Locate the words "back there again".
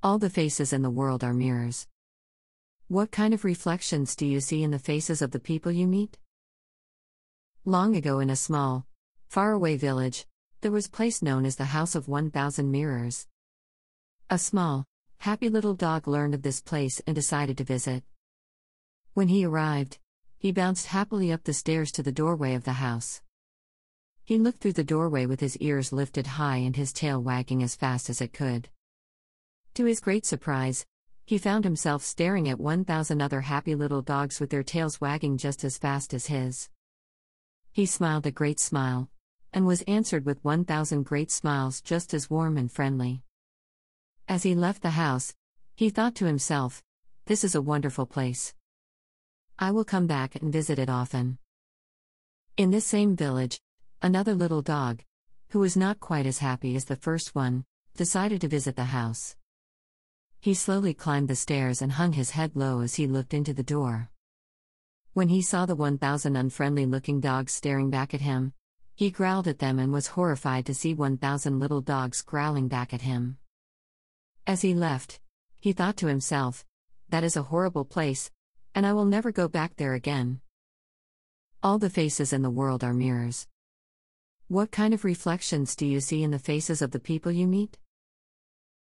79.48-80.40